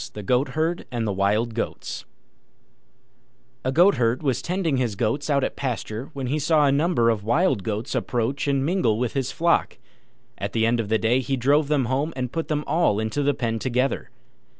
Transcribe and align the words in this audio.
THE 0.15 0.23
GOATHERD 0.23 0.87
AND 0.91 1.05
THE 1.05 1.13
WILD 1.13 1.53
GOATS 1.53 2.05
A 3.63 3.71
Goatherd 3.71 4.23
was 4.23 4.41
tending 4.41 4.77
his 4.77 4.95
goats 4.95 5.29
out 5.29 5.43
at 5.43 5.55
pasture 5.55 6.09
when 6.13 6.25
he 6.25 6.39
saw 6.39 6.65
a 6.65 6.71
number 6.71 7.11
of 7.11 7.23
Wild 7.23 7.61
Goats 7.61 7.93
approach 7.93 8.47
and 8.47 8.65
mingle 8.65 8.97
with 8.97 9.13
his 9.13 9.31
flock. 9.31 9.77
At 10.39 10.53
the 10.53 10.65
end 10.65 10.79
of 10.79 10.89
the 10.89 10.97
day 10.97 11.19
he 11.19 11.37
drove 11.37 11.67
them 11.67 11.85
home 11.85 12.13
and 12.15 12.31
put 12.31 12.47
them 12.47 12.63
all 12.65 12.99
into 12.99 13.21
the 13.21 13.35
pen 13.35 13.59
together. 13.59 14.09